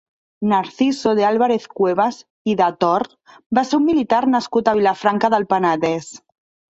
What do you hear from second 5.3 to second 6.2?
del Penedès.